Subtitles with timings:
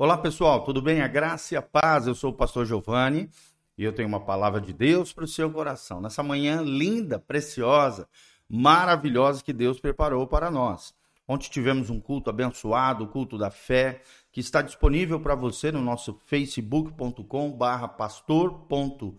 [0.00, 1.00] Olá pessoal, tudo bem?
[1.00, 2.06] A graça e a paz.
[2.06, 3.28] Eu sou o pastor Giovanni
[3.76, 6.00] e eu tenho uma palavra de Deus para o seu coração.
[6.00, 8.08] Nessa manhã linda, preciosa,
[8.48, 10.94] maravilhosa que Deus preparou para nós.
[11.26, 14.00] Ontem tivemos um culto abençoado, o culto da fé,
[14.30, 19.18] que está disponível para você no nosso facebook.com barra pastor.gil,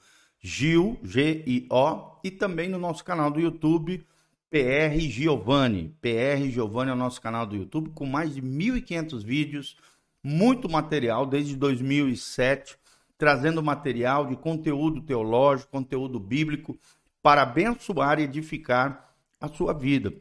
[1.04, 4.08] G-I-O, e também no nosso canal do YouTube,
[4.50, 5.94] PR Giovanni.
[6.00, 9.76] PR Giovanni é o nosso canal do YouTube, com mais de 1.500 vídeos,
[10.24, 12.78] muito material desde 2007,
[13.18, 16.78] trazendo material de conteúdo teológico, conteúdo bíblico,
[17.22, 20.14] para abençoar e edificar a sua vida.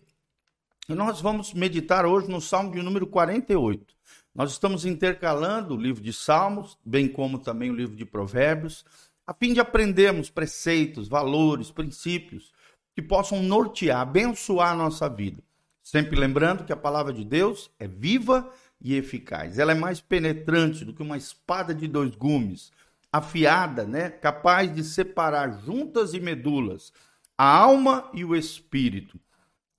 [0.88, 3.95] E nós vamos meditar hoje no Salmo de número 48.
[4.34, 8.85] Nós estamos intercalando o livro de Salmos, bem como também o livro de Provérbios,
[9.27, 12.52] a fim de aprendermos preceitos, valores, princípios
[12.95, 15.43] que possam nortear, abençoar a nossa vida.
[15.83, 19.59] Sempre lembrando que a palavra de Deus é viva eficaz.
[19.59, 22.73] Ela é mais penetrante do que uma espada de dois gumes,
[23.12, 26.93] afiada, né, capaz de separar juntas e medulas
[27.38, 29.18] a alma e o espírito.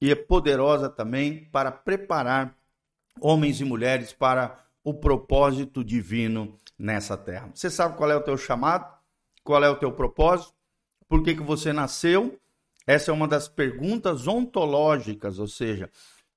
[0.01, 2.55] E é poderosa também para preparar
[3.19, 7.51] homens e mulheres para o propósito divino nessa terra.
[7.53, 8.97] Você sabe qual é o teu chamado?
[9.43, 10.53] Qual é o teu propósito?
[11.09, 12.39] Por que, que você nasceu?
[12.87, 15.89] Essa é uma das perguntas ontológicas, ou seja,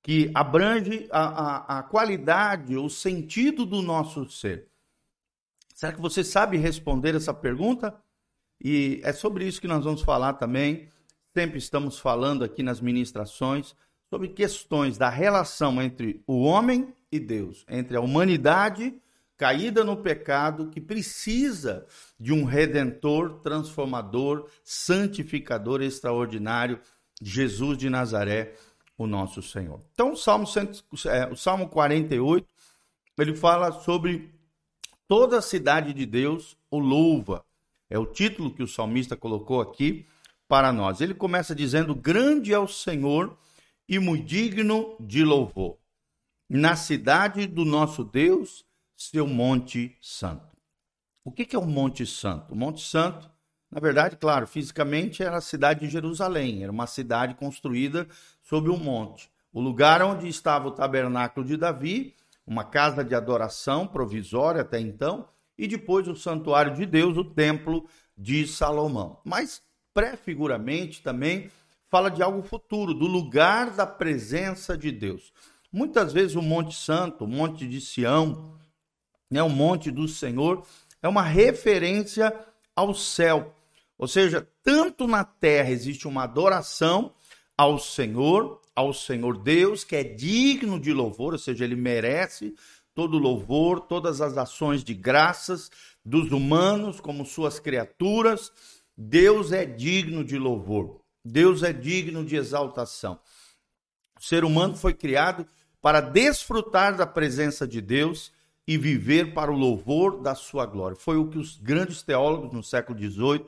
[0.03, 4.67] que abrange a, a, a qualidade, o sentido do nosso ser.
[5.73, 7.95] Será que você sabe responder essa pergunta?
[8.61, 10.89] E é sobre isso que nós vamos falar também.
[11.33, 13.73] Sempre estamos falando aqui nas ministrações
[14.09, 18.93] sobre questões da relação entre o homem e Deus, entre a humanidade
[19.37, 21.85] caída no pecado que precisa
[22.19, 26.79] de um redentor, transformador, santificador extraordinário,
[27.21, 28.53] Jesus de Nazaré,
[28.97, 29.81] o nosso Senhor.
[29.93, 30.45] Então, o Salmo,
[31.07, 32.47] é, o Salmo 48,
[33.17, 34.33] ele fala sobre
[35.07, 37.45] toda a cidade de Deus o louva.
[37.89, 40.07] É o título que o salmista colocou aqui
[40.47, 41.01] para nós.
[41.01, 43.37] Ele começa dizendo: Grande é o Senhor
[43.87, 45.77] e muito digno de louvor.
[46.49, 48.65] Na cidade do nosso Deus,
[48.95, 50.53] seu Monte Santo.
[51.23, 52.53] O que é o Monte Santo?
[52.53, 53.29] O Monte Santo,
[53.71, 58.07] na verdade, claro, fisicamente era a cidade de Jerusalém, era uma cidade construída
[58.53, 59.31] sobre um monte.
[59.51, 62.13] O lugar onde estava o tabernáculo de Davi,
[62.45, 65.27] uma casa de adoração provisória até então,
[65.57, 69.19] e depois o santuário de Deus, o templo de Salomão.
[69.25, 71.49] Mas prefiguramente também
[71.89, 75.33] fala de algo futuro, do lugar da presença de Deus.
[75.71, 78.53] Muitas vezes o Monte Santo, o Monte de Sião,
[79.31, 80.63] né, o Monte do Senhor,
[81.01, 82.31] é uma referência
[82.75, 83.51] ao céu.
[83.97, 87.13] Ou seja, tanto na terra existe uma adoração
[87.63, 92.53] ao Senhor, ao Senhor Deus, que é digno de louvor, ou seja, ele merece
[92.93, 95.71] todo louvor, todas as ações de graças
[96.03, 98.51] dos humanos como suas criaturas.
[98.97, 100.99] Deus é digno de louvor.
[101.23, 103.17] Deus é digno de exaltação.
[104.19, 105.47] O ser humano foi criado
[105.81, 108.33] para desfrutar da presença de Deus
[108.67, 110.97] e viver para o louvor da sua glória.
[110.97, 113.45] Foi o que os grandes teólogos no século XVIII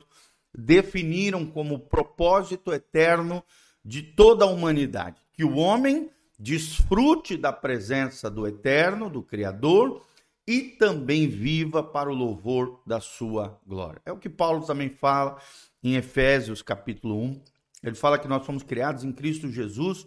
[0.56, 3.44] definiram como propósito eterno
[3.86, 10.02] de toda a humanidade: que o homem desfrute da presença do eterno, do Criador,
[10.46, 14.02] e também viva para o louvor da sua glória.
[14.04, 15.38] É o que Paulo também fala
[15.82, 17.40] em Efésios capítulo 1,
[17.82, 20.06] ele fala que nós somos criados em Cristo Jesus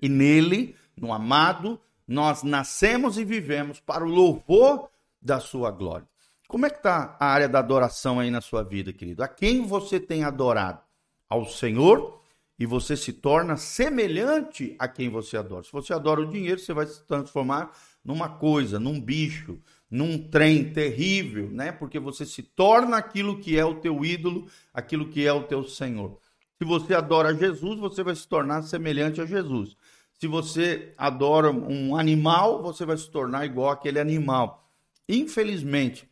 [0.00, 4.88] e nele, no amado, nós nascemos e vivemos para o louvor
[5.20, 6.08] da sua glória.
[6.48, 9.22] Como é que está a área da adoração aí na sua vida, querido?
[9.22, 10.80] A quem você tem adorado?
[11.28, 12.20] Ao Senhor
[12.58, 15.62] e você se torna semelhante a quem você adora.
[15.62, 17.70] Se você adora o dinheiro, você vai se transformar
[18.04, 21.70] numa coisa, num bicho, num trem terrível, né?
[21.70, 25.62] Porque você se torna aquilo que é o teu ídolo, aquilo que é o teu
[25.62, 26.18] Senhor.
[26.58, 29.76] Se você adora Jesus, você vai se tornar semelhante a Jesus.
[30.18, 34.68] Se você adora um animal, você vai se tornar igual aquele animal.
[35.08, 36.08] Infelizmente,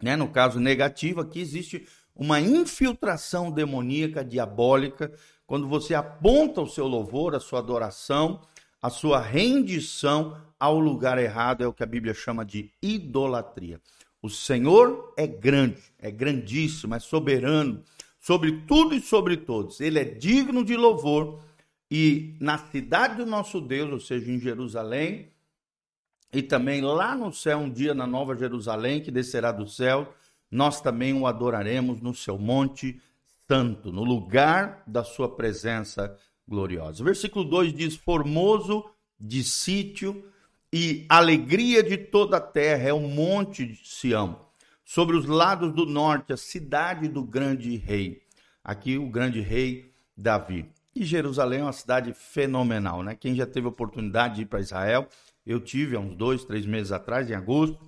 [0.00, 5.12] né, no caso negativo, aqui existe uma infiltração demoníaca, diabólica,
[5.46, 8.40] quando você aponta o seu louvor, a sua adoração,
[8.80, 13.80] a sua rendição ao lugar errado, é o que a Bíblia chama de idolatria.
[14.22, 17.82] O Senhor é grande, é grandíssimo, é soberano,
[18.20, 19.80] sobre tudo e sobre todos.
[19.80, 21.40] Ele é digno de louvor
[21.90, 25.28] e na cidade do nosso Deus, ou seja, em Jerusalém,
[26.32, 30.14] e também lá no céu, um dia na Nova Jerusalém, que descerá do céu,
[30.50, 32.98] nós também o adoraremos no seu monte
[33.50, 36.16] santo, no lugar da sua presença
[36.48, 37.04] gloriosa.
[37.04, 38.84] Versículo 2 diz: Formoso
[39.18, 40.24] de sítio
[40.72, 44.46] e alegria de toda a terra é o monte de Sião.
[44.84, 48.22] Sobre os lados do norte, a cidade do grande rei.
[48.64, 50.70] Aqui, o grande rei Davi.
[50.94, 53.14] E Jerusalém é uma cidade fenomenal, né?
[53.14, 55.08] Quem já teve oportunidade de ir para Israel,
[55.46, 57.78] eu tive há uns dois, três meses atrás, em agosto.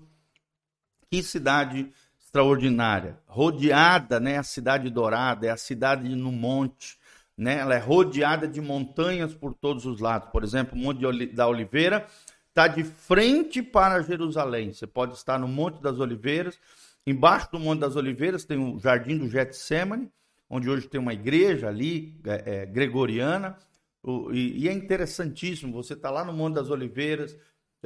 [1.10, 1.92] Que cidade
[2.34, 4.38] extraordinária, rodeada, né?
[4.38, 6.98] A cidade dourada, é a cidade no monte,
[7.38, 7.58] né?
[7.58, 10.30] Ela é rodeada de montanhas por todos os lados.
[10.30, 12.04] Por exemplo, o Monte da Oliveira
[12.48, 14.72] está de frente para Jerusalém.
[14.72, 16.58] Você pode estar no Monte das Oliveiras.
[17.06, 20.10] Embaixo do Monte das Oliveiras tem o Jardim do Getsemane,
[20.50, 23.56] onde hoje tem uma igreja ali, é, é, gregoriana.
[24.02, 27.36] O, e, e, é interessantíssimo, você está lá no Monte das Oliveiras,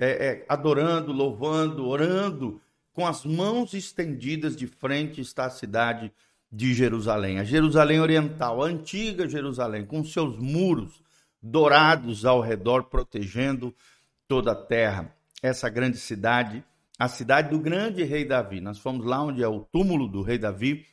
[0.00, 2.61] é, é, adorando, louvando, orando,
[2.99, 6.12] com as mãos estendidas de frente está a cidade
[6.50, 11.00] de Jerusalém, a Jerusalém Oriental, a antiga Jerusalém, com seus muros
[11.41, 13.73] dourados ao redor, protegendo
[14.27, 15.15] toda a terra.
[15.41, 16.65] Essa grande cidade,
[16.99, 18.61] a cidade do grande rei Davi.
[18.61, 20.85] Nós fomos lá onde é o túmulo do rei Davi,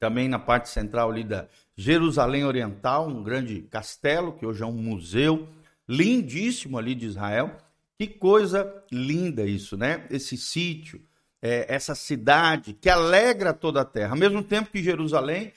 [0.00, 4.72] também na parte central ali da Jerusalém Oriental, um grande castelo, que hoje é um
[4.72, 5.46] museu
[5.88, 7.56] lindíssimo ali de Israel.
[7.98, 10.06] Que coisa linda isso, né?
[10.10, 11.00] Esse sítio,
[11.40, 14.10] é, essa cidade que alegra toda a terra.
[14.10, 15.52] Ao mesmo tempo que Jerusalém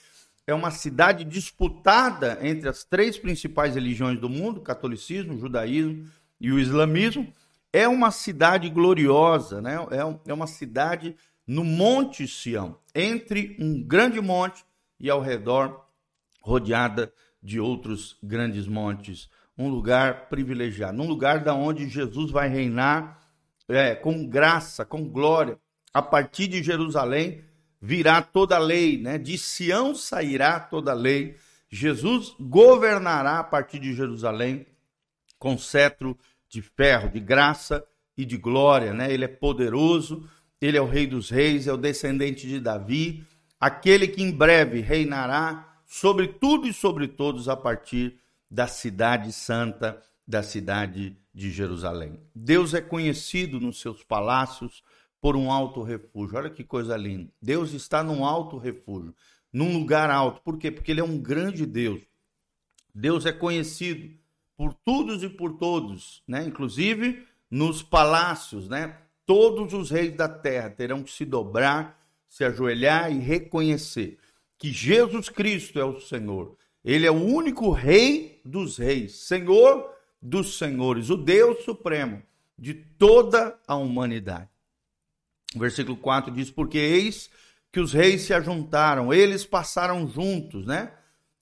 [0.47, 6.07] é uma cidade disputada entre as três principais religiões do mundo, catolicismo, judaísmo
[6.39, 7.31] e o islamismo,
[7.71, 9.75] é uma cidade gloriosa, né?
[9.91, 11.15] é, é uma cidade
[11.45, 14.63] no Monte Sião, entre um grande monte
[14.99, 15.85] e ao redor
[16.41, 19.29] rodeada de outros grandes montes,
[19.59, 23.21] um lugar privilegiado, um lugar da onde Jesus vai reinar
[23.67, 25.59] é, com graça, com glória.
[25.93, 27.43] A partir de Jerusalém
[27.81, 29.17] virá toda a lei, né?
[29.17, 31.35] De Sião sairá toda a lei.
[31.69, 34.65] Jesus governará a partir de Jerusalém
[35.37, 36.17] com cetro
[36.47, 37.83] de ferro, de graça
[38.17, 39.11] e de glória, né?
[39.11, 40.27] Ele é poderoso,
[40.61, 43.25] ele é o rei dos reis, é o descendente de Davi,
[43.59, 48.17] aquele que em breve reinará sobre tudo e sobre todos a partir
[48.49, 52.19] da cidade santa, da cidade de Jerusalém.
[52.33, 54.83] Deus é conhecido nos seus palácios
[55.21, 56.37] por um alto refúgio.
[56.37, 57.31] Olha que coisa linda.
[57.41, 59.13] Deus está num alto refúgio,
[59.51, 60.41] num lugar alto.
[60.41, 60.71] Por quê?
[60.71, 62.01] Porque ele é um grande Deus.
[62.93, 64.17] Deus é conhecido
[64.57, 66.43] por todos e por todos, né?
[66.43, 68.97] Inclusive nos palácios, né?
[69.25, 74.17] Todos os reis da terra terão que se dobrar, se ajoelhar e reconhecer
[74.57, 76.57] que Jesus Cristo é o Senhor.
[76.83, 79.89] Ele é o único rei dos reis, Senhor
[80.21, 82.21] dos senhores, o Deus supremo
[82.57, 84.49] de toda a humanidade.
[85.55, 87.29] O versículo 4 diz: Porque eis
[87.71, 90.91] que os reis se ajuntaram, eles passaram juntos, né?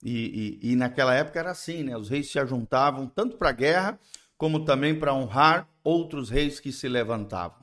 [0.02, 1.96] E, e, e naquela época era assim, né?
[1.96, 3.98] Os reis se ajuntavam tanto para a guerra,
[4.36, 7.58] como também para honrar outros reis que se levantavam.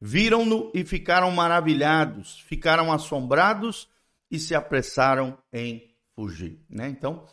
[0.00, 3.88] Viram-no e ficaram maravilhados, ficaram assombrados
[4.30, 5.87] e se apressaram em
[6.18, 6.88] fugir, né?
[6.88, 7.24] Então,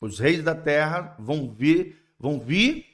[0.00, 2.86] os reis da terra vão vir, vão vir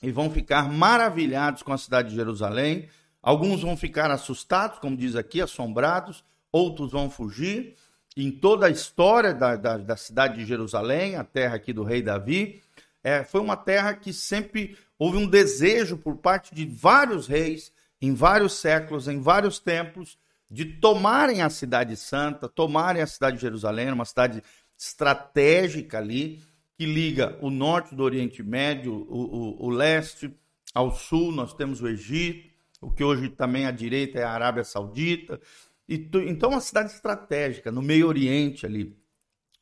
[0.00, 2.88] e vão ficar maravilhados com a cidade de Jerusalém.
[3.20, 7.74] Alguns vão ficar assustados, como diz aqui, assombrados, outros vão fugir
[8.16, 12.00] em toda a história da, da, da cidade de Jerusalém, a terra aqui do rei
[12.00, 12.62] Davi,
[13.02, 18.14] é, foi uma terra que sempre houve um desejo por parte de vários reis, em
[18.14, 20.16] vários séculos, em vários tempos,
[20.48, 24.42] de tomarem a cidade santa, tomarem a cidade de Jerusalém, uma cidade
[24.76, 26.42] estratégica ali,
[26.76, 30.30] que liga o norte do Oriente Médio, o, o, o leste
[30.74, 34.62] ao sul, nós temos o Egito, o que hoje também à direita é a Arábia
[34.62, 35.40] Saudita,
[35.88, 38.96] e tu, então, uma cidade estratégica, no Meio Oriente ali.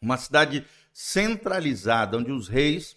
[0.00, 2.96] Uma cidade centralizada, onde os reis,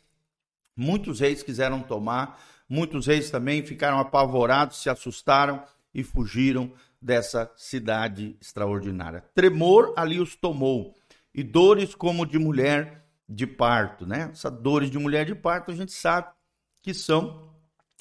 [0.75, 6.71] muitos reis quiseram tomar, muitos reis também ficaram apavorados, se assustaram e fugiram
[7.01, 9.23] dessa cidade extraordinária.
[9.33, 10.95] Tremor ali os tomou,
[11.37, 14.29] e dores como de mulher de parto, né?
[14.31, 16.29] Essas dores de mulher de parto a gente sabe
[16.81, 17.53] que são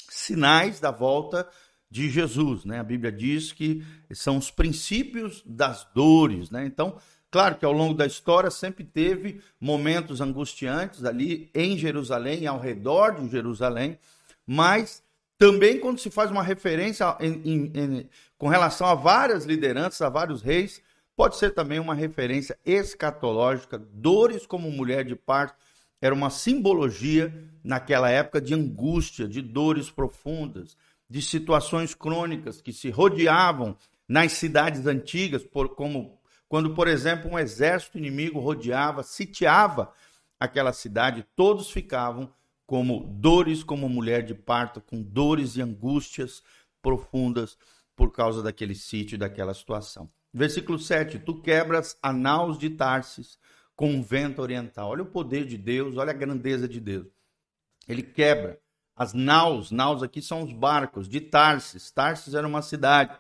[0.09, 1.47] sinais da volta
[1.91, 2.81] de Jesus, né?
[2.81, 6.65] A Bíblia diz que são os princípios das dores, né?
[6.65, 6.97] Então,
[7.31, 13.21] claro que ao longo da história sempre teve momentos angustiantes ali em Jerusalém ao redor
[13.21, 13.99] de Jerusalém,
[14.47, 15.03] mas
[15.37, 20.09] também quando se faz uma referência em, em, em, com relação a várias lideranças, a
[20.09, 20.81] vários reis,
[21.17, 23.79] pode ser também uma referência escatológica.
[23.79, 25.57] Dores como mulher de parto
[26.01, 30.77] era uma simbologia naquela época de angústia, de dores profundas
[31.09, 33.77] de situações crônicas que se rodeavam
[34.09, 36.19] nas cidades antigas, por, como
[36.49, 39.93] quando, por exemplo, um exército inimigo rodeava, sitiava
[40.39, 42.33] aquela cidade, todos ficavam
[42.67, 46.43] como dores como mulher de parto, com dores e angústias
[46.83, 47.57] profundas
[47.95, 50.11] por causa daquele sítio, daquela situação.
[50.37, 53.39] Versículo 7: Tu quebras a naus de Tarsis
[53.75, 54.91] com um vento oriental.
[54.91, 57.07] Olha o poder de Deus, olha a grandeza de Deus.
[57.89, 58.61] Ele quebra
[58.95, 61.91] as naus, naus aqui são os barcos de Tarsis.
[61.91, 63.17] Tarsis era uma cidade,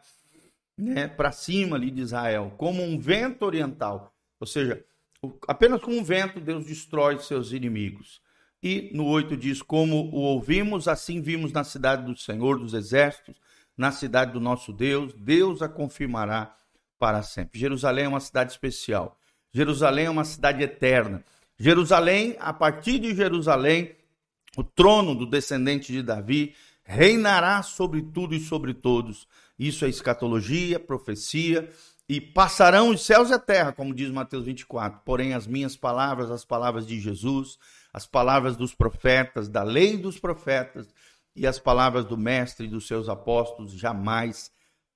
[0.76, 4.14] né, para cima ali de Israel, como um vento oriental.
[4.38, 4.84] Ou seja,
[5.48, 8.20] apenas com um vento Deus destrói seus inimigos.
[8.62, 13.40] E no 8 diz: Como o ouvimos, assim vimos na cidade do Senhor dos Exércitos,
[13.74, 16.54] na cidade do nosso Deus, Deus a confirmará
[16.98, 17.58] para sempre.
[17.58, 19.18] Jerusalém é uma cidade especial.
[19.52, 21.24] Jerusalém é uma cidade eterna.
[21.58, 23.96] Jerusalém, a partir de Jerusalém,
[24.56, 29.26] o trono do descendente de Davi reinará sobre tudo e sobre todos.
[29.58, 31.70] Isso é escatologia, profecia,
[32.08, 35.00] e passarão os céus e a terra, como diz Mateus 24.
[35.04, 37.58] Porém, as minhas palavras, as palavras de Jesus,
[37.92, 40.86] as palavras dos profetas, da lei dos profetas
[41.34, 44.50] e as palavras do Mestre e dos seus apóstolos jamais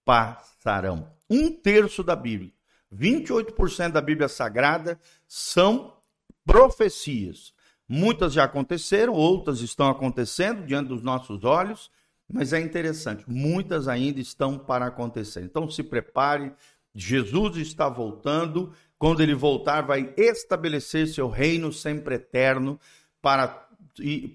[0.05, 1.11] passarão.
[1.29, 2.53] Um terço da Bíblia,
[2.93, 5.97] 28% da Bíblia Sagrada são
[6.45, 7.53] profecias.
[7.89, 11.91] Muitas já aconteceram, outras estão acontecendo diante dos nossos olhos,
[12.33, 15.43] mas é interessante, muitas ainda estão para acontecer.
[15.43, 16.53] Então se prepare,
[16.95, 18.73] Jesus está voltando.
[18.99, 22.79] Quando ele voltar, vai estabelecer seu reino sempre eterno
[23.21, 23.67] para,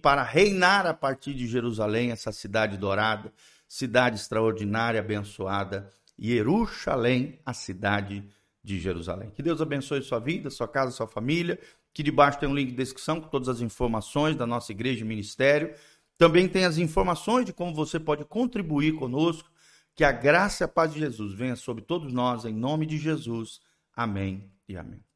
[0.01, 3.31] para reinar a partir de Jerusalém, essa cidade dourada,
[3.67, 8.23] cidade extraordinária, abençoada, Jerusalém, a cidade
[8.63, 9.29] de Jerusalém.
[9.29, 11.59] Que Deus abençoe sua vida, sua casa, sua família.
[11.93, 15.07] Que debaixo tem um link de descrição com todas as informações da nossa igreja e
[15.07, 15.73] ministério.
[16.17, 19.49] Também tem as informações de como você pode contribuir conosco
[19.95, 22.97] que a graça e a paz de Jesus venha sobre todos nós, em nome de
[22.97, 23.61] Jesus.
[23.95, 25.14] Amém e amém.